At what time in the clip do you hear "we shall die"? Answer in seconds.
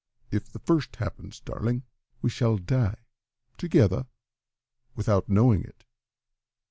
2.23-3.05